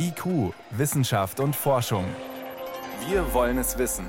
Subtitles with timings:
[0.00, 2.04] IQ, Wissenschaft und Forschung.
[3.08, 4.06] Wir wollen es wissen.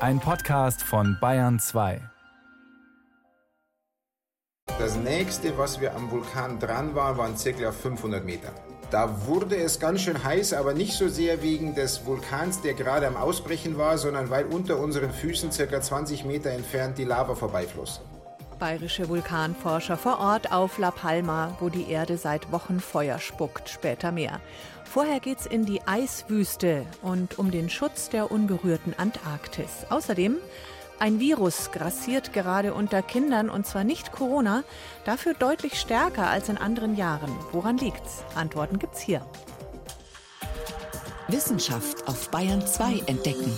[0.00, 2.00] Ein Podcast von Bayern 2.
[4.78, 7.72] Das nächste, was wir am Vulkan dran waren, waren ca.
[7.72, 8.52] 500 Meter.
[8.90, 13.06] Da wurde es ganz schön heiß, aber nicht so sehr wegen des Vulkans, der gerade
[13.06, 15.80] am Ausbrechen war, sondern weil unter unseren Füßen ca.
[15.80, 18.02] 20 Meter entfernt die Lava vorbeifloss.
[18.58, 24.10] Bayerische Vulkanforscher vor Ort auf La Palma, wo die Erde seit Wochen Feuer spuckt, später
[24.10, 24.40] mehr.
[24.84, 29.86] Vorher geht's in die Eiswüste und um den Schutz der unberührten Antarktis.
[29.90, 30.36] Außerdem
[30.98, 34.64] ein Virus grassiert gerade unter Kindern und zwar nicht Corona,
[35.04, 37.30] dafür deutlich stärker als in anderen Jahren.
[37.52, 38.24] Woran liegt's?
[38.34, 39.24] Antworten gibt's hier.
[41.28, 43.52] Wissenschaft auf Bayern 2 entdecken.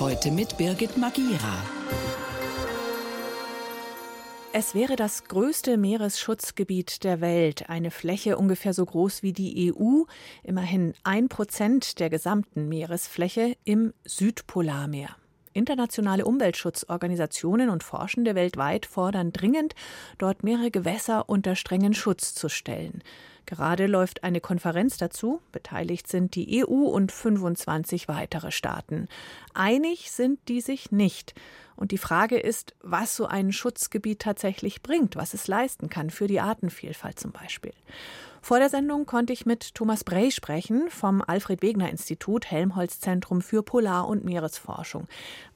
[0.00, 1.62] Heute mit Birgit Magira.
[4.60, 10.02] Es wäre das größte Meeresschutzgebiet der Welt, eine Fläche ungefähr so groß wie die EU,
[10.42, 15.10] immerhin ein Prozent der gesamten Meeresfläche im Südpolarmeer.
[15.52, 19.76] Internationale Umweltschutzorganisationen und Forschende weltweit fordern dringend,
[20.18, 23.04] dort mehrere Gewässer unter strengen Schutz zu stellen.
[23.48, 25.40] Gerade läuft eine Konferenz dazu.
[25.52, 29.08] Beteiligt sind die EU und 25 weitere Staaten.
[29.54, 31.34] Einig sind die sich nicht.
[31.74, 36.26] Und die Frage ist, was so ein Schutzgebiet tatsächlich bringt, was es leisten kann für
[36.26, 37.72] die Artenvielfalt zum Beispiel.
[38.42, 43.40] Vor der Sendung konnte ich mit Thomas Brey sprechen vom Alfred Wegener Institut Helmholtz Zentrum
[43.40, 45.08] für Polar- und Meeresforschung.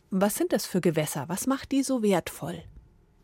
[0.08, 1.26] Was sind das für Gewässer?
[1.28, 2.62] Was macht die so wertvoll?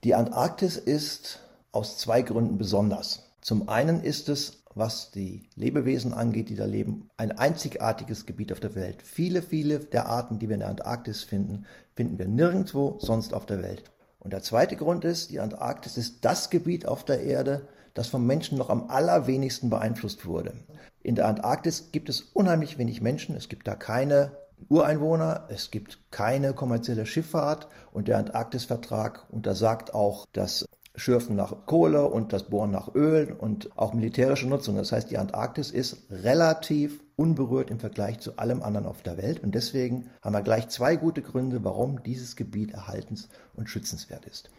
[0.05, 1.41] Die Antarktis ist
[1.73, 3.29] aus zwei Gründen besonders.
[3.41, 8.61] Zum einen ist es, was die Lebewesen angeht, die da leben, ein einzigartiges Gebiet auf
[8.61, 9.03] der Welt.
[9.03, 13.45] Viele, viele der Arten, die wir in der Antarktis finden, finden wir nirgendwo sonst auf
[13.45, 13.85] der Welt.
[14.21, 18.27] Und der zweite Grund ist, die Antarktis ist das Gebiet auf der Erde, das vom
[18.27, 20.55] Menschen noch am allerwenigsten beeinflusst wurde.
[21.03, 24.33] In der Antarktis gibt es unheimlich wenig Menschen, es gibt da keine
[24.69, 30.67] Ureinwohner, es gibt keine kommerzielle Schifffahrt und der Antarktisvertrag untersagt auch das
[30.99, 34.77] Schürfen nach Kohle und das Bohren nach Öl und auch militärische Nutzung.
[34.77, 39.43] Das heißt, die Antarktis ist relativ unberührt im Vergleich zu allem anderen auf der Welt.
[39.43, 44.51] Und deswegen haben wir gleich zwei gute Gründe, warum dieses Gebiet erhaltens- und schützenswert ist.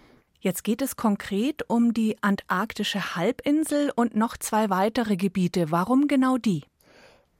[0.41, 5.69] Jetzt geht es konkret um die antarktische Halbinsel und noch zwei weitere Gebiete.
[5.71, 6.63] Warum genau die?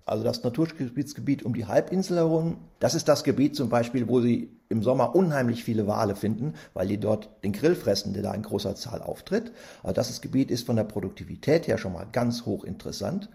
[0.06, 4.59] Also das Naturschutzgebiet um die Halbinsel herum, das ist das Gebiet zum Beispiel, wo Sie
[4.70, 8.44] im Sommer unheimlich viele Wale finden, weil die dort den Grill fressen, der da in
[8.44, 9.52] großer Zahl auftritt.
[9.84, 13.30] Also das Gebiet ist von der Produktivität her schon mal ganz hoch interessant.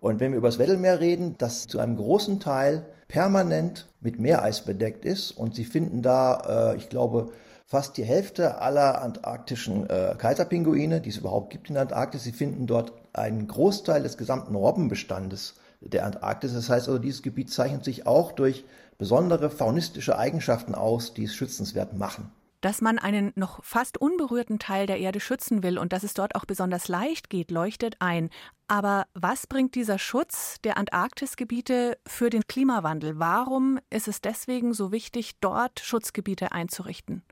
[0.00, 4.62] Und wenn wir über das Weddellmeer reden, das zu einem großen Teil permanent mit Meereis
[4.62, 7.32] bedeckt ist und Sie finden da, äh, ich glaube,
[7.66, 12.24] fast die Hälfte aller antarktischen äh, Kaiserpinguine, die es überhaupt gibt in der Antarktis.
[12.24, 16.54] Sie finden dort einen Großteil des gesamten Robbenbestandes der Antarktis.
[16.54, 18.64] Das heißt also, dieses Gebiet zeichnet sich auch durch
[18.98, 22.30] besondere faunistische Eigenschaften aus, die es schützenswert machen.
[22.60, 26.34] Dass man einen noch fast unberührten Teil der Erde schützen will und dass es dort
[26.34, 28.30] auch besonders leicht geht, leuchtet ein.
[28.66, 33.20] Aber was bringt dieser Schutz der Antarktisgebiete für den Klimawandel?
[33.20, 37.22] Warum ist es deswegen so wichtig, dort Schutzgebiete einzurichten?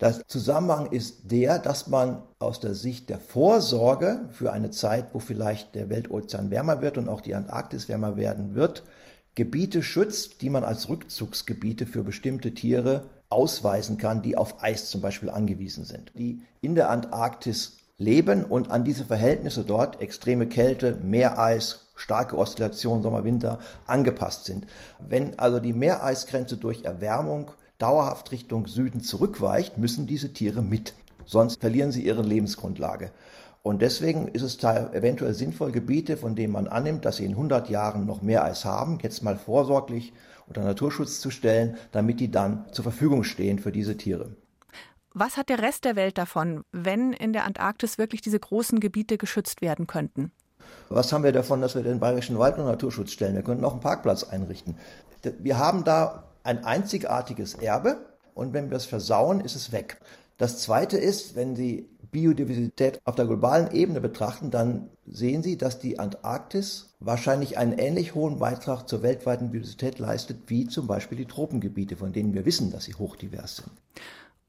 [0.00, 5.18] Der Zusammenhang ist der, dass man aus der Sicht der Vorsorge für eine Zeit, wo
[5.18, 8.84] vielleicht der Weltozean wärmer wird und auch die Antarktis wärmer werden wird,
[9.38, 15.00] Gebiete schützt, die man als Rückzugsgebiete für bestimmte Tiere ausweisen kann, die auf Eis zum
[15.00, 20.98] Beispiel angewiesen sind, die in der Antarktis leben und an diese Verhältnisse dort, extreme Kälte,
[21.04, 24.66] Meereis, starke Oszillation, Sommer, Winter, angepasst sind.
[24.98, 30.94] Wenn also die Meereisgrenze durch Erwärmung dauerhaft Richtung Süden zurückweicht, müssen diese Tiere mit.
[31.26, 33.12] Sonst verlieren sie ihre Lebensgrundlage.
[33.62, 37.32] Und deswegen ist es da eventuell sinnvoll, Gebiete, von denen man annimmt, dass sie in
[37.32, 40.12] 100 Jahren noch mehr Eis haben, jetzt mal vorsorglich
[40.46, 44.30] unter Naturschutz zu stellen, damit die dann zur Verfügung stehen für diese Tiere.
[45.12, 49.18] Was hat der Rest der Welt davon, wenn in der Antarktis wirklich diese großen Gebiete
[49.18, 50.32] geschützt werden könnten?
[50.88, 53.34] Was haben wir davon, dass wir den Bayerischen Wald unter Naturschutz stellen?
[53.34, 54.76] Wir könnten auch einen Parkplatz einrichten.
[55.38, 57.96] Wir haben da ein einzigartiges Erbe
[58.34, 59.98] und wenn wir es versauen, ist es weg.
[60.36, 65.78] Das Zweite ist, wenn Sie Biodiversität auf der globalen Ebene betrachten, dann sehen Sie, dass
[65.78, 71.26] die Antarktis wahrscheinlich einen ähnlich hohen Beitrag zur weltweiten Biodiversität leistet wie zum Beispiel die
[71.26, 73.70] Tropengebiete, von denen wir wissen, dass sie hochdivers sind.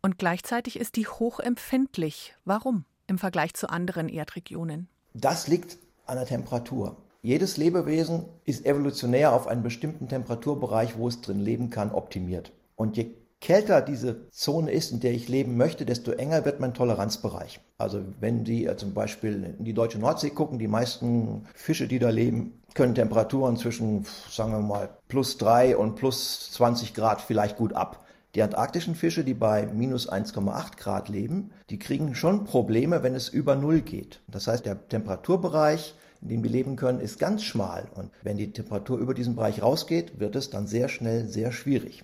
[0.01, 2.35] Und gleichzeitig ist die hochempfindlich.
[2.45, 4.87] Warum im Vergleich zu anderen Erdregionen?
[5.13, 6.97] Das liegt an der Temperatur.
[7.21, 12.53] Jedes Lebewesen ist evolutionär auf einen bestimmten Temperaturbereich, wo es drin leben kann, optimiert.
[12.77, 16.73] Und je kälter diese Zone ist, in der ich leben möchte, desto enger wird mein
[16.73, 17.59] Toleranzbereich.
[17.77, 21.99] Also wenn Sie äh, zum Beispiel in die deutsche Nordsee gucken, die meisten Fische, die
[21.99, 27.57] da leben, können Temperaturen zwischen, sagen wir mal, plus drei und plus 20 Grad vielleicht
[27.57, 28.05] gut ab.
[28.35, 33.27] Die antarktischen Fische, die bei minus 1,8 Grad leben, die kriegen schon Probleme, wenn es
[33.27, 34.21] über Null geht.
[34.27, 37.87] Das heißt, der Temperaturbereich, in dem wir leben können, ist ganz schmal.
[37.95, 42.03] Und wenn die Temperatur über diesen Bereich rausgeht, wird es dann sehr schnell sehr schwierig.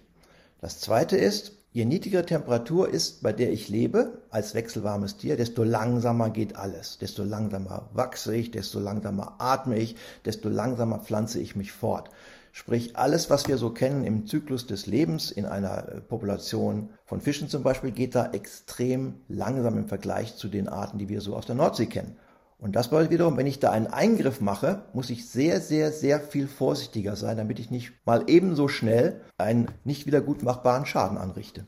[0.65, 5.63] Das zweite ist, je niedriger Temperatur ist, bei der ich lebe, als wechselwarmes Tier, desto
[5.63, 6.97] langsamer geht alles.
[6.97, 9.95] Desto langsamer wachse ich, desto langsamer atme ich,
[10.25, 12.09] desto langsamer pflanze ich mich fort.
[12.51, 17.21] Sprich, alles, was wir so kennen im Zyklus des Lebens in einer äh, Population von
[17.21, 21.35] Fischen zum Beispiel, geht da extrem langsam im Vergleich zu den Arten, die wir so
[21.35, 22.17] aus der Nordsee kennen.
[22.57, 26.19] Und das bedeutet wiederum, wenn ich da einen Eingriff mache, muss ich sehr, sehr, sehr
[26.19, 31.17] viel vorsichtiger sein, damit ich nicht mal ebenso schnell einen nicht wieder gut machbaren Schaden
[31.17, 31.65] anrichte.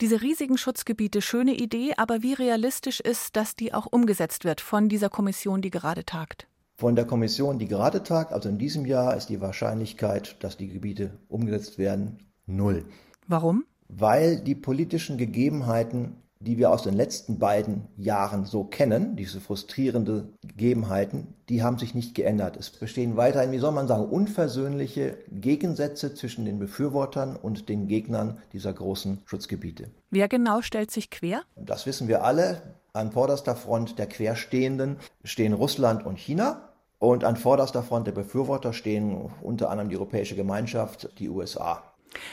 [0.00, 4.88] Diese riesigen Schutzgebiete, schöne Idee, aber wie realistisch ist, dass die auch umgesetzt wird von
[4.88, 6.48] dieser Kommission, die gerade tagt?
[6.74, 10.68] Von der Kommission, die gerade tagt, also in diesem Jahr, ist die Wahrscheinlichkeit, dass die
[10.68, 12.86] Gebiete umgesetzt werden, null.
[13.28, 13.64] Warum?
[13.88, 20.28] Weil die politischen Gegebenheiten, die wir aus den letzten beiden Jahren so kennen, diese frustrierende
[20.42, 22.56] Gegebenheiten, die haben sich nicht geändert.
[22.56, 28.38] Es bestehen weiterhin, wie soll man sagen, unversöhnliche Gegensätze zwischen den Befürwortern und den Gegnern
[28.52, 29.90] dieser großen Schutzgebiete.
[30.10, 31.42] Wer genau stellt sich quer?
[31.56, 32.62] Das wissen wir alle.
[32.92, 36.68] An vorderster Front der Querstehenden stehen Russland und China.
[36.98, 41.82] Und an vorderster Front der Befürworter stehen unter anderem die Europäische Gemeinschaft, die USA.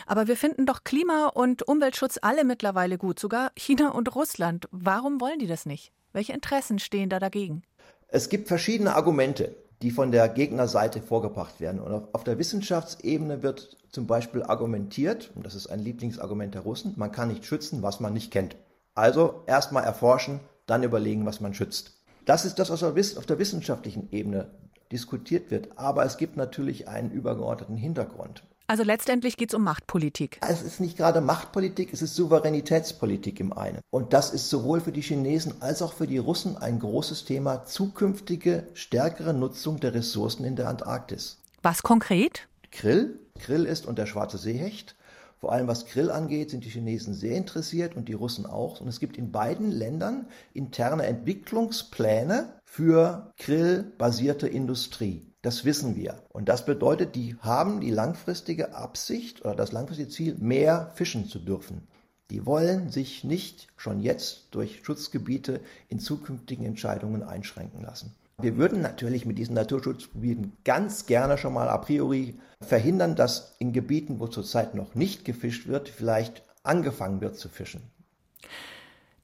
[0.05, 4.67] Aber wir finden doch Klima- und Umweltschutz alle mittlerweile gut, sogar China und Russland.
[4.71, 5.91] Warum wollen die das nicht?
[6.13, 7.63] Welche Interessen stehen da dagegen?
[8.07, 11.79] Es gibt verschiedene Argumente, die von der Gegnerseite vorgebracht werden.
[11.79, 16.93] Und auf der Wissenschaftsebene wird zum Beispiel argumentiert, und das ist ein Lieblingsargument der Russen,
[16.97, 18.55] man kann nicht schützen, was man nicht kennt.
[18.95, 21.93] Also erstmal erforschen, dann überlegen, was man schützt.
[22.25, 24.51] Das ist das, was auf der wissenschaftlichen Ebene
[24.91, 25.77] diskutiert wird.
[25.77, 28.43] Aber es gibt natürlich einen übergeordneten Hintergrund.
[28.69, 30.39] Also letztendlich geht es um Machtpolitik.
[30.47, 33.79] Es ist nicht gerade Machtpolitik, es ist Souveränitätspolitik im einen.
[33.89, 37.65] Und das ist sowohl für die Chinesen als auch für die Russen ein großes Thema,
[37.65, 41.39] zukünftige stärkere Nutzung der Ressourcen in der Antarktis.
[41.63, 42.47] Was konkret?
[42.69, 43.17] Krill.
[43.39, 44.95] Krill ist und der schwarze Seehecht.
[45.39, 48.81] Vor allem was Grill angeht, sind die Chinesen sehr interessiert und die Russen auch.
[48.81, 55.28] Und es gibt in beiden Ländern interne Entwicklungspläne für Grill-basierte Industrie.
[55.41, 56.21] Das wissen wir.
[56.33, 61.39] Und das bedeutet, die haben die langfristige Absicht oder das langfristige Ziel, mehr fischen zu
[61.39, 61.87] dürfen.
[62.29, 68.13] Die wollen sich nicht schon jetzt durch Schutzgebiete in zukünftigen Entscheidungen einschränken lassen.
[68.41, 73.73] Wir würden natürlich mit diesen Naturschutzgebieten ganz gerne schon mal a priori verhindern, dass in
[73.73, 77.81] Gebieten, wo zurzeit noch nicht gefischt wird, vielleicht angefangen wird zu fischen.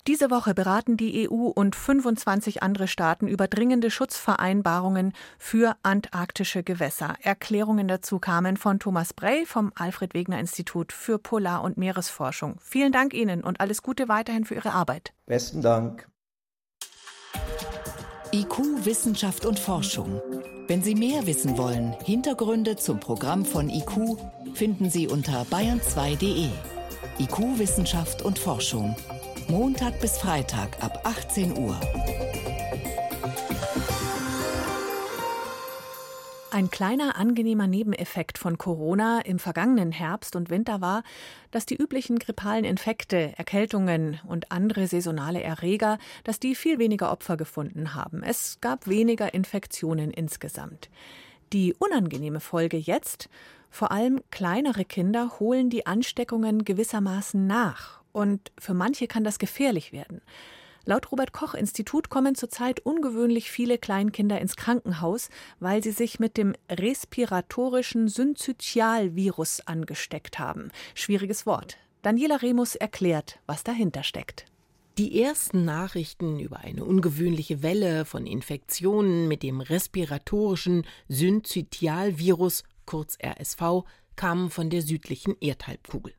[0.07, 7.15] Diese Woche beraten die EU und 25 andere Staaten über dringende Schutzvereinbarungen für antarktische Gewässer.
[7.21, 12.57] Erklärungen dazu kamen von Thomas Brey vom Alfred Wegener Institut für Polar- und Meeresforschung.
[12.61, 15.11] Vielen Dank Ihnen und alles Gute weiterhin für Ihre Arbeit.
[15.25, 16.07] Besten Dank.
[18.31, 20.21] IQ, Wissenschaft und Forschung.
[20.67, 24.17] Wenn Sie mehr wissen wollen, Hintergründe zum Programm von IQ
[24.53, 26.49] finden Sie unter bayern2.de.
[27.17, 28.95] IQ, Wissenschaft und Forschung.
[29.47, 31.79] Montag bis Freitag ab 18 Uhr.
[36.49, 41.03] Ein kleiner angenehmer Nebeneffekt von Corona im vergangenen Herbst und Winter war,
[41.51, 47.37] dass die üblichen grippalen Infekte, Erkältungen und andere saisonale Erreger, dass die viel weniger Opfer
[47.37, 48.23] gefunden haben.
[48.23, 50.89] Es gab weniger Infektionen insgesamt.
[51.53, 53.29] Die unangenehme Folge jetzt,
[53.69, 59.91] vor allem kleinere Kinder holen die Ansteckungen gewissermaßen nach und für manche kann das gefährlich
[59.91, 60.21] werden.
[60.85, 65.29] Laut Robert Koch Institut kommen zurzeit ungewöhnlich viele Kleinkinder ins Krankenhaus,
[65.59, 70.69] weil sie sich mit dem respiratorischen Synzytialvirus angesteckt haben.
[70.93, 71.77] Schwieriges Wort.
[72.03, 74.45] Daniela Remus erklärt, was dahinter steckt.
[74.97, 83.83] Die ersten Nachrichten über eine ungewöhnliche Welle von Infektionen mit dem respiratorischen Synzytialvirus, kurz RSV,
[84.15, 86.13] kamen von der südlichen Erdhalbkugel.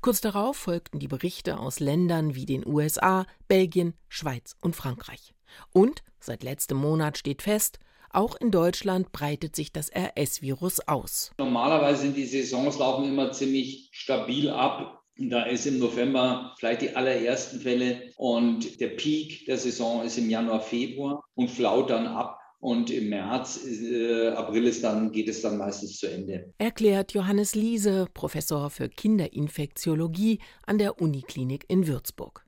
[0.00, 5.34] Kurz darauf folgten die Berichte aus Ländern wie den USA, Belgien, Schweiz und Frankreich.
[5.72, 7.78] Und seit letztem Monat steht fest,
[8.10, 11.32] auch in Deutschland breitet sich das RS-Virus aus.
[11.38, 15.02] Normalerweise sind die Saisons laufen immer ziemlich stabil ab.
[15.18, 20.28] Da ist im November vielleicht die allerersten Fälle und der Peak der Saison ist im
[20.28, 25.42] Januar, Februar und flaut dann ab und im März, äh, April ist dann, geht es
[25.42, 26.52] dann meistens zu Ende.
[26.58, 32.44] Erklärt Johannes Liese, Professor für Kinderinfektiologie an der Uniklinik in Würzburg.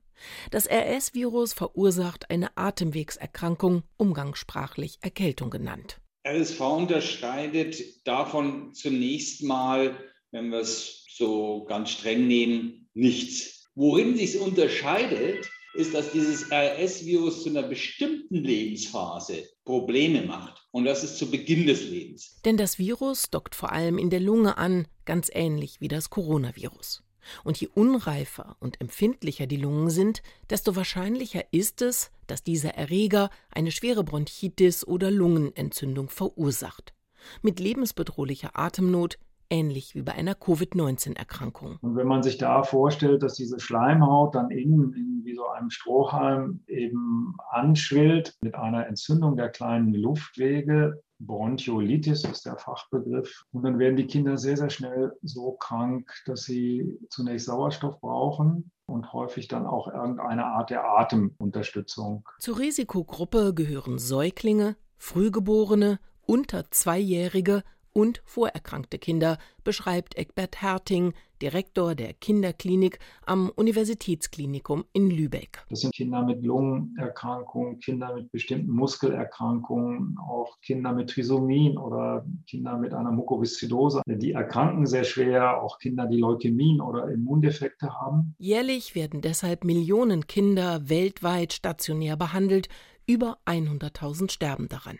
[0.51, 6.01] Das RS-Virus verursacht eine Atemwegserkrankung, umgangssprachlich Erkältung genannt.
[6.27, 9.95] RSV unterscheidet davon zunächst mal,
[10.31, 13.69] wenn wir es so ganz streng nehmen, nichts.
[13.75, 20.65] Worin sich es unterscheidet, ist, dass dieses RS-Virus zu einer bestimmten Lebensphase Probleme macht.
[20.71, 22.39] Und das ist zu Beginn des Lebens.
[22.45, 27.03] Denn das Virus dockt vor allem in der Lunge an, ganz ähnlich wie das Coronavirus.
[27.43, 33.29] Und je unreifer und empfindlicher die Lungen sind, desto wahrscheinlicher ist es, dass dieser Erreger
[33.51, 36.93] eine schwere Bronchitis oder Lungenentzündung verursacht.
[37.41, 39.17] Mit lebensbedrohlicher Atemnot
[39.49, 41.77] ähnlich wie bei einer Covid-19-Erkrankung.
[41.81, 45.69] Und wenn man sich da vorstellt, dass diese Schleimhaut dann innen in wie so einem
[45.69, 53.43] Strohhalm eben anschwillt mit einer Entzündung der kleinen Luftwege, Bronchiolitis ist der Fachbegriff.
[53.51, 58.71] Und dann werden die Kinder sehr, sehr schnell so krank, dass sie zunächst Sauerstoff brauchen
[58.85, 62.27] und häufig dann auch irgendeine Art der Atemunterstützung.
[62.39, 72.13] Zur Risikogruppe gehören Säuglinge, Frühgeborene, unter Zweijährige und vorerkrankte Kinder, beschreibt Egbert Herting, Direktor der
[72.13, 75.63] Kinderklinik am Universitätsklinikum in Lübeck.
[75.69, 82.77] Das sind Kinder mit Lungenerkrankungen, Kinder mit bestimmten Muskelerkrankungen, auch Kinder mit Trisomien oder Kinder
[82.77, 84.01] mit einer Mukoviszidose.
[84.05, 88.35] Die erkranken sehr schwer, auch Kinder, die Leukämien oder Immundefekte haben.
[88.37, 92.67] Jährlich werden deshalb Millionen Kinder weltweit stationär behandelt,
[93.07, 94.99] über 100.000 sterben daran.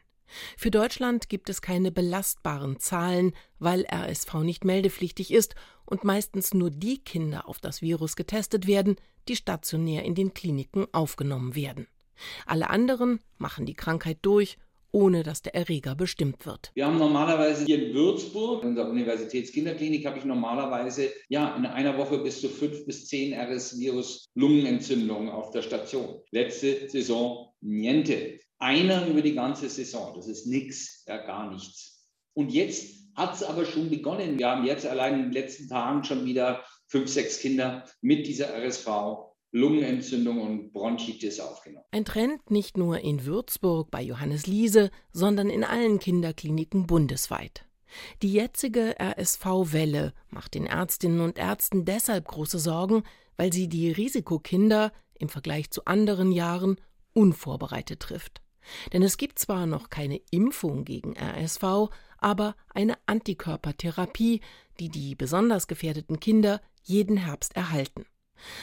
[0.57, 5.55] Für Deutschland gibt es keine belastbaren Zahlen, weil RSV nicht meldepflichtig ist
[5.85, 8.95] und meistens nur die Kinder auf das Virus getestet werden,
[9.27, 11.87] die stationär in den Kliniken aufgenommen werden.
[12.45, 14.57] Alle anderen machen die Krankheit durch,
[14.91, 16.71] ohne dass der Erreger bestimmt wird.
[16.73, 21.97] Wir haben normalerweise hier in Würzburg, in unserer Universitätskinderklinik, habe ich normalerweise ja in einer
[21.97, 26.21] Woche bis zu fünf bis zehn RS-Virus-Lungenentzündungen auf der Station.
[26.31, 30.13] Letzte Saison niente einer über die ganze Saison.
[30.15, 32.07] Das ist nichts, ja gar nichts.
[32.33, 34.37] Und jetzt hat es aber schon begonnen.
[34.37, 38.53] Wir haben jetzt allein in den letzten Tagen schon wieder fünf, sechs Kinder mit dieser
[38.53, 38.87] RSV,
[39.51, 41.85] Lungenentzündung und Bronchitis aufgenommen.
[41.91, 47.65] Ein Trend nicht nur in Würzburg bei Johannes Liese, sondern in allen Kinderkliniken bundesweit.
[48.21, 53.03] Die jetzige RSV-Welle macht den Ärztinnen und Ärzten deshalb große Sorgen,
[53.37, 56.79] weil sie die Risikokinder im Vergleich zu anderen Jahren
[57.13, 58.41] unvorbereitet trifft.
[58.93, 64.41] Denn es gibt zwar noch keine Impfung gegen RSV, aber eine Antikörpertherapie,
[64.79, 68.05] die die besonders gefährdeten Kinder jeden Herbst erhalten.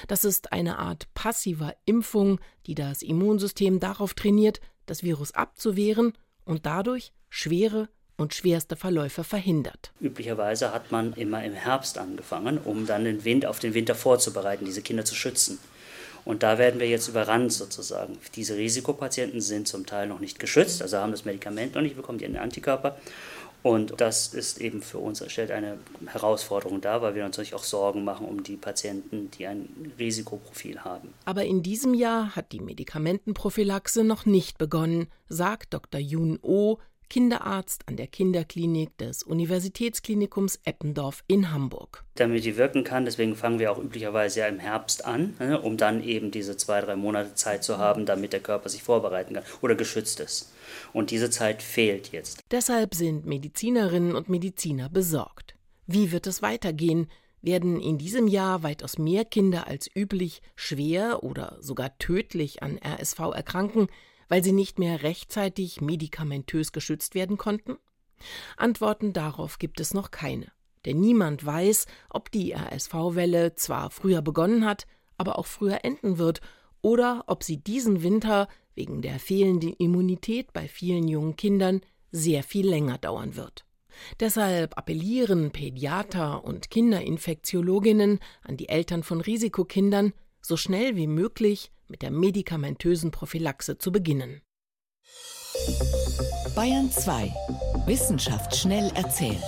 [0.09, 6.65] Das ist eine Art passiver Impfung, die das Immunsystem darauf trainiert, das Virus abzuwehren und
[6.65, 9.93] dadurch schwere und schwerste Verläufe verhindert.
[10.01, 14.65] Üblicherweise hat man immer im Herbst angefangen, um dann den Wind auf den Winter vorzubereiten,
[14.65, 15.59] diese Kinder zu schützen.
[16.27, 18.19] Und da werden wir jetzt überrannt sozusagen.
[18.35, 22.19] Diese Risikopatienten sind zum Teil noch nicht geschützt, also haben das Medikament noch nicht bekommen,
[22.19, 22.97] die den Antikörper.
[23.63, 27.65] Und das ist eben für uns, stellt eine Herausforderung dar, weil wir uns natürlich auch
[27.65, 31.15] Sorgen machen um die Patienten, die ein Risikoprofil haben.
[31.25, 36.01] Aber in diesem Jahr hat die Medikamentenprophylaxe noch nicht begonnen, sagt Dr.
[36.01, 36.79] Yun Oh,
[37.09, 42.05] Kinderarzt an der Kinderklinik des Universitätsklinikums Eppendorf in Hamburg.
[42.17, 45.77] Damit die wirken kann, deswegen fangen wir auch üblicherweise ja im Herbst an, ne, um
[45.77, 49.45] dann eben diese zwei, drei Monate Zeit zu haben, damit der Körper sich vorbereiten kann
[49.61, 50.53] oder geschützt ist.
[50.93, 52.41] Und diese Zeit fehlt jetzt.
[52.51, 55.55] Deshalb sind Medizinerinnen und Mediziner besorgt.
[55.87, 57.09] Wie wird es weitergehen?
[57.43, 63.21] Werden in diesem Jahr weitaus mehr Kinder als üblich schwer oder sogar tödlich an RSV
[63.35, 63.89] erkranken?
[64.29, 67.77] Weil sie nicht mehr rechtzeitig medikamentös geschützt werden konnten?
[68.57, 70.51] Antworten darauf gibt es noch keine,
[70.85, 74.87] denn niemand weiß, ob die RSV-Welle zwar früher begonnen hat,
[75.19, 76.41] aber auch früher enden wird,
[76.83, 81.81] oder ob sie diesen Winter wegen der fehlenden Immunität bei vielen jungen Kindern
[82.13, 83.65] sehr viel länger dauern wird.
[84.21, 92.03] Deshalb appellieren Pädiater und Kinderinfektiologinnen an die Eltern von Risikokindern, so schnell wie möglich mit
[92.03, 94.43] der medikamentösen Prophylaxe zu beginnen.
[96.55, 97.33] Bayern 2.
[97.87, 99.43] Wissenschaft schnell erzählt.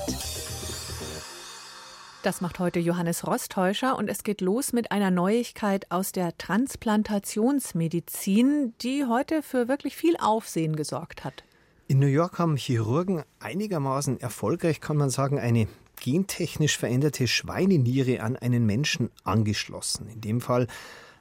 [2.22, 8.74] Das macht heute Johannes Rostäuscher und es geht los mit einer Neuigkeit aus der Transplantationsmedizin,
[8.82, 11.44] die heute für wirklich viel Aufsehen gesorgt hat.
[11.86, 15.68] In New York haben Chirurgen einigermaßen erfolgreich, kann man sagen, eine
[16.00, 20.08] gentechnisch veränderte Schweineniere an einen Menschen angeschlossen.
[20.08, 20.66] In dem Fall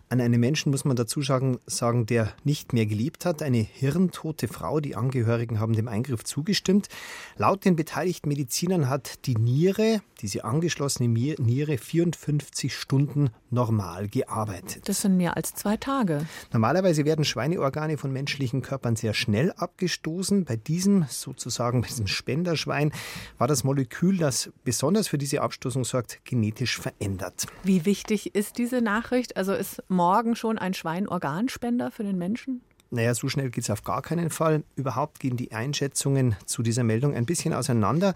[0.09, 3.41] an einen Menschen, muss man dazu sagen, sagen, der nicht mehr geliebt hat.
[3.41, 4.79] Eine hirntote Frau.
[4.79, 6.87] Die Angehörigen haben dem Eingriff zugestimmt.
[7.35, 14.87] Laut den beteiligten Medizinern hat die Niere, diese angeschlossene Niere, 54 Stunden normal gearbeitet.
[14.87, 16.25] Das sind mehr als zwei Tage.
[16.53, 20.45] Normalerweise werden Schweineorgane von menschlichen Körpern sehr schnell abgestoßen.
[20.45, 22.91] Bei diesem, sozusagen bei diesem Spenderschwein,
[23.37, 27.47] war das Molekül, das besonders für diese Abstoßung sorgt, genetisch verändert.
[27.63, 29.35] Wie wichtig ist diese Nachricht?
[29.35, 32.62] Also ist morgen schon ein Schwein Organspender für den Menschen?
[32.89, 34.63] Naja, so schnell geht es auf gar keinen Fall.
[34.77, 38.13] Überhaupt gehen die Einschätzungen zu dieser Meldung ein bisschen auseinander.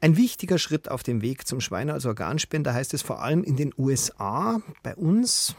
[0.00, 3.56] Ein wichtiger Schritt auf dem Weg zum Schweine als Organspender heißt es vor allem in
[3.56, 4.60] den USA.
[4.82, 5.56] Bei uns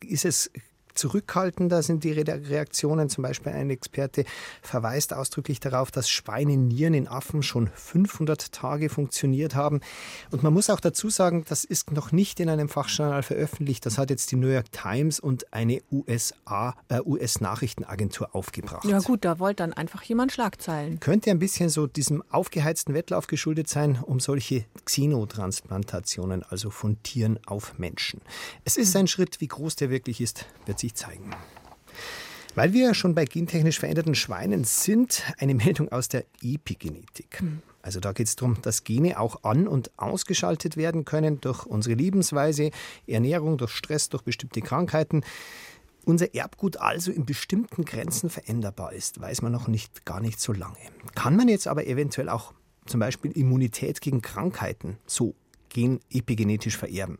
[0.00, 0.50] ist es
[0.94, 3.08] zurückhaltender sind die Reaktionen.
[3.08, 4.24] Zum Beispiel ein Experte
[4.62, 9.80] verweist ausdrücklich darauf, dass Schweinenieren in Affen schon 500 Tage funktioniert haben.
[10.30, 13.84] Und man muss auch dazu sagen, das ist noch nicht in einem Fachjournal veröffentlicht.
[13.86, 18.84] Das hat jetzt die New York Times und eine USA, äh, US-Nachrichtenagentur aufgebracht.
[18.84, 21.00] Ja gut, da wollte dann einfach jemand Schlagzeilen.
[21.00, 27.38] Könnte ein bisschen so diesem aufgeheizten Wettlauf geschuldet sein, um solche Xenotransplantationen, also von Tieren
[27.46, 28.20] auf Menschen.
[28.64, 31.30] Es ist ein Schritt, wie groß der wirklich ist, wird sich zeigen.
[32.54, 37.42] Weil wir schon bei gentechnisch veränderten Schweinen sind, eine Meldung aus der Epigenetik.
[37.82, 41.96] Also da geht es darum, dass Gene auch an- und ausgeschaltet werden können durch unsere
[41.96, 42.70] Lebensweise,
[43.06, 45.22] Ernährung, durch Stress, durch bestimmte Krankheiten.
[46.04, 50.52] Unser Erbgut also in bestimmten Grenzen veränderbar ist, weiß man noch nicht gar nicht so
[50.52, 50.78] lange.
[51.14, 52.52] Kann man jetzt aber eventuell auch
[52.86, 55.34] zum Beispiel Immunität gegen Krankheiten so
[55.74, 57.18] Gen epigenetisch vererben.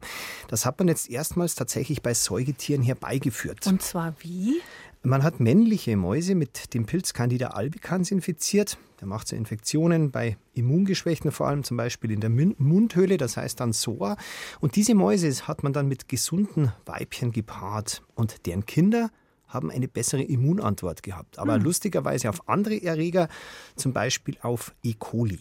[0.48, 3.66] Das hat man jetzt erstmals tatsächlich bei Säugetieren herbeigeführt.
[3.66, 4.62] Und zwar wie?
[5.02, 8.78] Man hat männliche Mäuse mit dem Pilz Candida albicans infiziert.
[9.02, 13.60] Der macht so Infektionen bei Immungeschwächten, vor allem zum Beispiel in der Mundhöhle, das heißt
[13.60, 14.16] dann SOA.
[14.60, 18.02] Und diese Mäuse hat man dann mit gesunden Weibchen gepaart.
[18.14, 19.10] Und deren Kinder
[19.46, 21.38] haben eine bessere Immunantwort gehabt.
[21.38, 21.64] Aber hm.
[21.64, 23.28] lustigerweise auf andere Erreger,
[23.76, 24.94] zum Beispiel auf E.
[24.98, 25.40] coli.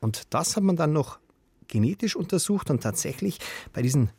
[0.00, 1.18] Und das hat man dann noch
[1.70, 3.38] genetisch untersucht und tatsächlich
[3.72, 4.10] bei diesen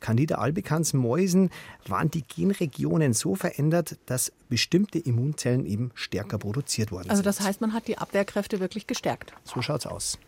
[0.00, 1.50] Candida albicans Mäusen
[1.86, 7.26] waren die Genregionen so verändert, dass bestimmte Immunzellen eben stärker produziert worden also sind.
[7.28, 9.32] Also das heißt, man hat die Abwehrkräfte wirklich gestärkt.
[9.44, 10.18] So schaut's aus.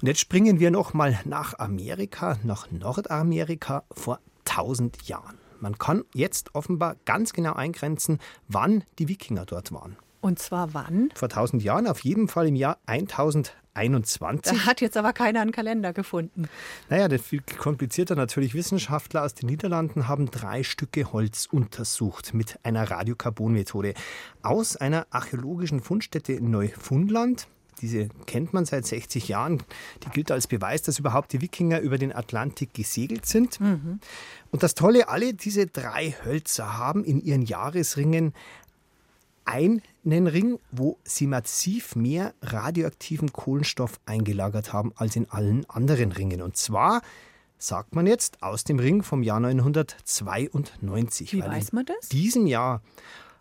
[0.00, 5.38] Und jetzt springen wir noch mal nach Amerika, nach Nordamerika vor 1000 Jahren.
[5.60, 9.96] Man kann jetzt offenbar ganz genau eingrenzen, wann die Wikinger dort waren.
[10.20, 11.10] Und zwar wann?
[11.14, 14.52] Vor 1000 Jahren, auf jeden Fall im Jahr 1000 21.
[14.52, 16.48] Da hat jetzt aber keiner einen Kalender gefunden.
[16.88, 18.14] Naja, das ist viel komplizierter.
[18.14, 23.94] Natürlich Wissenschaftler aus den Niederlanden haben drei Stücke Holz untersucht mit einer Radiokarbonmethode
[24.42, 27.48] aus einer archäologischen Fundstätte in Neufundland.
[27.80, 29.62] Diese kennt man seit 60 Jahren.
[30.04, 33.60] Die gilt als Beweis, dass überhaupt die Wikinger über den Atlantik gesegelt sind.
[33.60, 34.00] Mhm.
[34.50, 38.32] Und das Tolle, alle diese drei Hölzer haben in ihren Jahresringen
[40.04, 46.42] einen Ring, wo sie massiv mehr radioaktiven Kohlenstoff eingelagert haben als in allen anderen Ringen.
[46.42, 47.02] Und zwar
[47.58, 51.32] sagt man jetzt aus dem Ring vom Jahr 992.
[51.32, 52.10] Wie weiß man das?
[52.10, 52.82] In diesem Jahr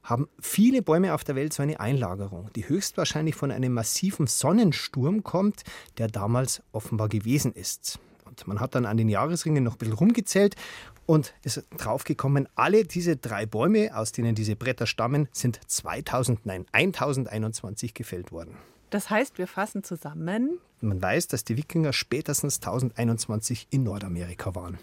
[0.03, 5.23] haben viele Bäume auf der Welt so eine Einlagerung, die höchstwahrscheinlich von einem massiven Sonnensturm
[5.23, 5.63] kommt,
[5.97, 7.99] der damals offenbar gewesen ist.
[8.25, 10.55] Und man hat dann an den Jahresringen noch ein bisschen rumgezählt
[11.05, 16.65] und ist draufgekommen, alle diese drei Bäume, aus denen diese Bretter stammen, sind 2000, nein,
[16.71, 18.55] 1021 gefällt worden.
[18.89, 20.59] Das heißt, wir fassen zusammen.
[20.81, 24.77] Man weiß, dass die Wikinger spätestens 1021 in Nordamerika waren.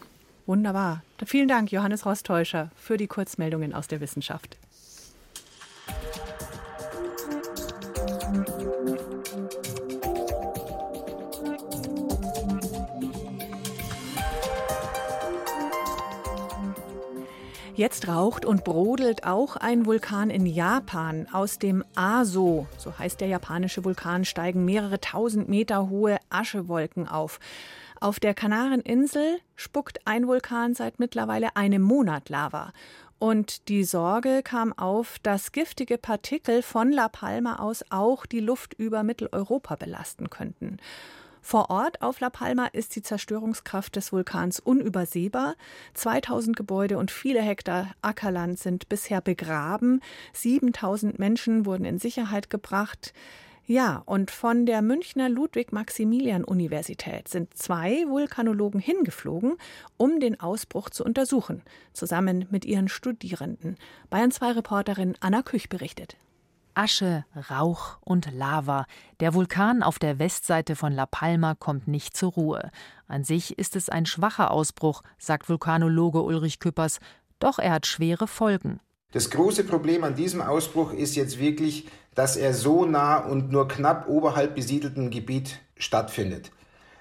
[0.47, 1.05] Wunderbar.
[1.25, 4.59] Vielen Dank, Johannes Rostäuscher, für die Kurzmeldungen aus der Wissenschaft.
[17.81, 21.27] Jetzt raucht und brodelt auch ein Vulkan in Japan.
[21.33, 27.41] Aus dem Aso, so heißt der japanische Vulkan, steigen mehrere tausend Meter hohe Aschewolken auf.
[27.99, 32.75] Auf der Kanareninsel spuckt ein Vulkan seit mittlerweile einem Monat Lava.
[33.19, 38.75] Und die Sorge kam auf, dass giftige Partikel von La Palma aus auch die Luft
[38.75, 40.77] über Mitteleuropa belasten könnten.
[41.43, 45.55] Vor Ort auf La Palma ist die Zerstörungskraft des Vulkans unübersehbar.
[45.95, 50.01] 2000 Gebäude und viele Hektar Ackerland sind bisher begraben.
[50.33, 53.13] 7000 Menschen wurden in Sicherheit gebracht.
[53.67, 59.57] Ja, und von der Münchner Ludwig-Maximilian-Universität sind zwei Vulkanologen hingeflogen,
[59.97, 63.77] um den Ausbruch zu untersuchen, zusammen mit ihren Studierenden.
[64.11, 66.17] Bayern 2 Reporterin Anna Küch berichtet.
[66.81, 68.87] Asche, Rauch und Lava.
[69.21, 72.71] Der Vulkan auf der Westseite von La Palma kommt nicht zur Ruhe.
[73.07, 76.99] An sich ist es ein schwacher Ausbruch, sagt Vulkanologe Ulrich Küppers.
[77.39, 78.81] Doch er hat schwere Folgen.
[79.13, 83.69] Das große Problem an diesem Ausbruch ist jetzt wirklich, dass er so nah und nur
[83.69, 86.51] knapp oberhalb besiedeltem Gebiet stattfindet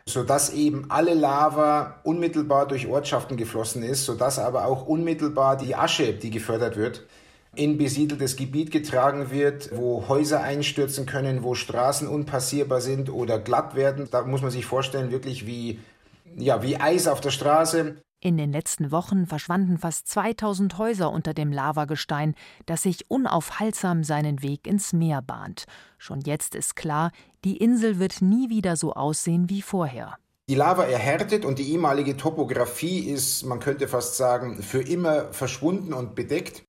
[0.06, 6.13] sodass eben alle Lava unmittelbar durch Ortschaften geflossen ist, sodass aber auch unmittelbar die Asche,
[6.13, 7.06] die gefördert wird,
[7.55, 13.75] in besiedeltes Gebiet getragen wird, wo Häuser einstürzen können, wo Straßen unpassierbar sind oder glatt
[13.75, 14.07] werden.
[14.12, 15.79] Da muss man sich vorstellen, wirklich wie,
[16.38, 17.95] ja, wie Eis auf der Straße.
[18.21, 22.35] In den letzten Wochen verschwanden fast 2000 Häuser unter dem Lavagestein,
[22.65, 25.65] das sich unaufhaltsam seinen Weg ins Meer bahnt.
[25.97, 27.12] Schon jetzt ist klar,
[27.45, 30.17] die Insel wird nie wieder so aussehen wie vorher.
[30.49, 35.93] Die Lava erhärtet und die ehemalige Topographie ist, man könnte fast sagen, für immer verschwunden
[35.93, 36.63] und bedeckt.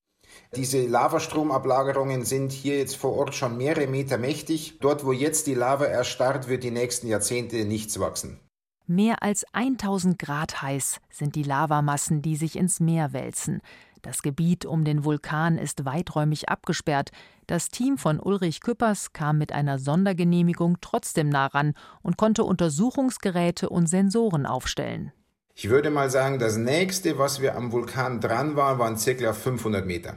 [0.57, 4.79] Diese Lavastromablagerungen sind hier jetzt vor Ort schon mehrere Meter mächtig.
[4.81, 8.41] Dort, wo jetzt die Lava erstarrt, wird die nächsten Jahrzehnte nichts wachsen.
[8.89, 13.61] Mehr als 1000 Grad heiß sind die Lavamassen, die sich ins Meer wälzen.
[14.03, 17.11] Das Gebiet um den Vulkan ist weiträumig abgesperrt.
[17.47, 23.69] Das Team von Ulrich Küppers kam mit einer Sondergenehmigung trotzdem nah ran und konnte Untersuchungsgeräte
[23.69, 25.13] und Sensoren aufstellen.
[25.55, 29.33] Ich würde mal sagen, das nächste, was wir am Vulkan dran waren, waren ca.
[29.33, 30.17] 500 Meter.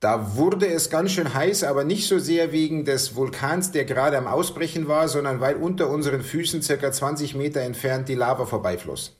[0.00, 4.16] Da wurde es ganz schön heiß, aber nicht so sehr wegen des Vulkans, der gerade
[4.16, 9.16] am Ausbrechen war, sondern weil unter unseren Füßen circa 20 Meter entfernt die Lava vorbeifloss.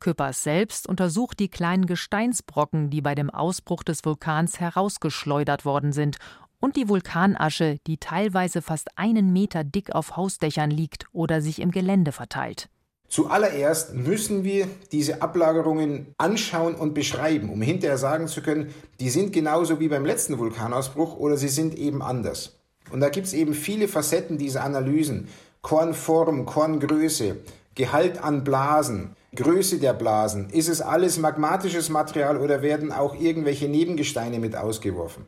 [0.00, 6.16] Küppers selbst untersucht die kleinen Gesteinsbrocken, die bei dem Ausbruch des Vulkans herausgeschleudert worden sind,
[6.58, 11.70] und die Vulkanasche, die teilweise fast einen Meter dick auf Hausdächern liegt oder sich im
[11.70, 12.68] Gelände verteilt.
[13.08, 19.32] Zuallererst müssen wir diese Ablagerungen anschauen und beschreiben, um hinterher sagen zu können, die sind
[19.32, 22.58] genauso wie beim letzten Vulkanausbruch oder sie sind eben anders.
[22.90, 25.28] Und da gibt es eben viele Facetten dieser Analysen.
[25.62, 27.38] Kornform, Korngröße,
[27.74, 30.48] Gehalt an Blasen, Größe der Blasen.
[30.50, 35.24] Ist es alles magmatisches Material oder werden auch irgendwelche Nebengesteine mit ausgeworfen?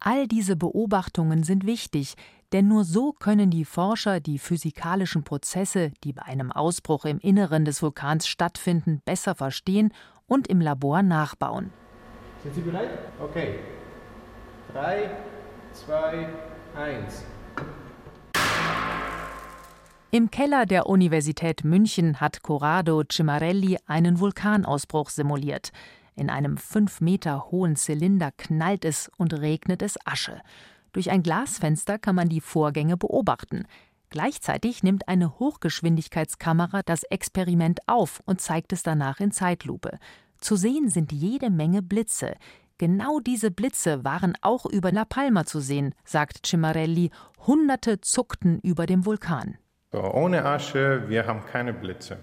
[0.00, 2.14] All diese Beobachtungen sind wichtig,
[2.52, 7.64] denn nur so können die Forscher die physikalischen Prozesse, die bei einem Ausbruch im Inneren
[7.64, 9.92] des Vulkans stattfinden, besser verstehen
[10.26, 11.70] und im Labor nachbauen.
[12.42, 12.90] Sind Sie bereit?
[13.20, 13.58] Okay.
[14.72, 15.10] Drei,
[15.72, 16.28] zwei,
[16.76, 17.24] eins.
[20.10, 25.70] Im Keller der Universität München hat Corrado Cimarelli einen Vulkanausbruch simuliert.
[26.14, 30.40] In einem fünf Meter hohen Zylinder knallt es und regnet es Asche.
[30.92, 33.66] Durch ein Glasfenster kann man die Vorgänge beobachten.
[34.10, 39.98] Gleichzeitig nimmt eine Hochgeschwindigkeitskamera das Experiment auf und zeigt es danach in Zeitlupe.
[40.38, 42.34] Zu sehen sind jede Menge Blitze.
[42.78, 47.10] Genau diese Blitze waren auch über La Palma zu sehen, sagt Cimarelli.
[47.46, 49.58] Hunderte zuckten über dem Vulkan.
[49.92, 52.18] Ohne Asche, wir haben keine Blitze.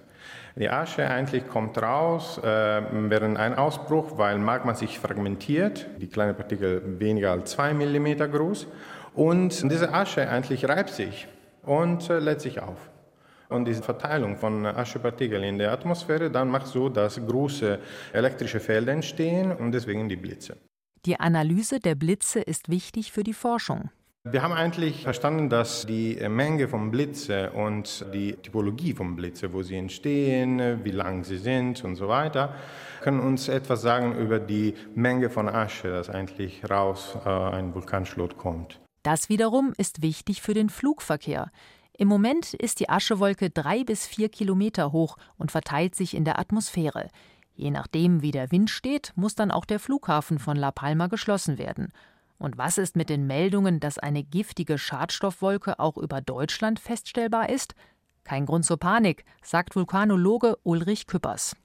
[0.57, 6.33] Die Asche eigentlich kommt raus äh, während ein Ausbruch, weil Magma sich fragmentiert, die kleinen
[6.33, 8.65] Partikel weniger als zwei Millimeter groß
[9.15, 11.27] und diese Asche eigentlich reibt sich
[11.63, 12.89] und äh, lädt sich auf.
[13.49, 17.77] Und diese Verteilung von Aschepartikeln in der Atmosphäre dann macht so, dass große
[18.13, 20.55] elektrische Felder entstehen und deswegen die Blitze.
[21.05, 23.89] Die Analyse der Blitze ist wichtig für die Forschung.
[24.27, 29.61] Wir haben eigentlich verstanden, dass die Menge von Blitze und die Typologie von Blitze, wo
[29.61, 32.55] sie entstehen, wie lang sie sind und so weiter,
[33.01, 38.35] können uns etwas sagen über die Menge von Asche, das eigentlich raus äh, ein Vulkanschlot
[38.35, 38.79] kommt.
[39.03, 41.51] Das wiederum ist wichtig für den Flugverkehr.
[41.95, 46.39] Im Moment ist die Aschewolke drei bis vier Kilometer hoch und verteilt sich in der
[46.39, 47.09] Atmosphäre.
[47.53, 51.59] Je nachdem, wie der Wind steht, muss dann auch der Flughafen von La Palma geschlossen
[51.59, 51.93] werden.
[52.37, 57.75] Und was ist mit den Meldungen, dass eine giftige Schadstoffwolke auch über Deutschland feststellbar ist?
[58.23, 61.55] Kein Grund zur Panik, sagt Vulkanologe Ulrich Küppers.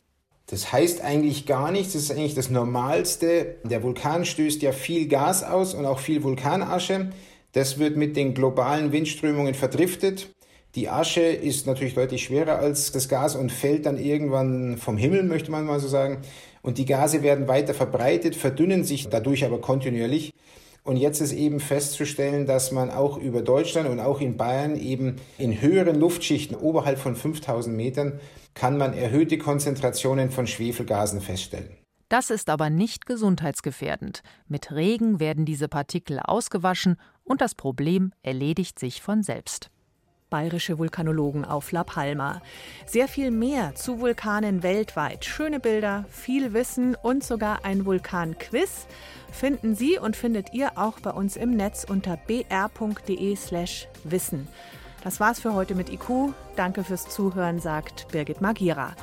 [0.47, 3.57] Das heißt eigentlich gar nichts, das ist eigentlich das Normalste.
[3.65, 7.11] Der Vulkan stößt ja viel Gas aus und auch viel Vulkanasche.
[7.53, 10.29] Das wird mit den globalen Windströmungen verdriftet.
[10.75, 15.25] Die Asche ist natürlich deutlich schwerer als das Gas und fällt dann irgendwann vom Himmel,
[15.25, 16.19] möchte man mal so sagen.
[16.63, 20.33] Und die Gase werden weiter verbreitet, verdünnen sich dadurch aber kontinuierlich.
[20.83, 25.17] Und jetzt ist eben festzustellen, dass man auch über Deutschland und auch in Bayern eben
[25.39, 28.21] in höheren Luftschichten oberhalb von 5000 Metern
[28.55, 31.77] kann man erhöhte Konzentrationen von Schwefelgasen feststellen.
[32.09, 34.23] Das ist aber nicht gesundheitsgefährdend.
[34.49, 39.71] Mit Regen werden diese Partikel ausgewaschen und das Problem erledigt sich von selbst
[40.31, 42.41] bayerische Vulkanologen auf La Palma.
[42.87, 45.25] Sehr viel mehr zu Vulkanen weltweit.
[45.25, 48.87] Schöne Bilder, viel Wissen und sogar ein Vulkanquiz
[49.33, 54.49] finden Sie und findet ihr auch bei uns im Netz unter br.de/slash wissen.
[55.03, 56.35] Das war's für heute mit IQ.
[56.57, 58.95] Danke fürs Zuhören, sagt Birgit Magira.